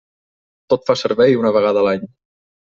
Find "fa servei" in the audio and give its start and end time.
0.89-1.39